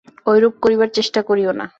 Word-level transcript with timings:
ঐরূপ 0.27 0.53
করিবার 0.61 0.89
চেষ্টা 0.93 1.19
করিও 1.21 1.51
না। 1.53 1.65